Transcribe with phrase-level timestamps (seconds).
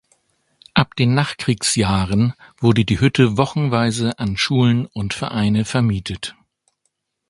[0.73, 6.33] Ab den Nachkriegsjahren wurde die Hütte wochenweise an Schulen und Vereine vermietet.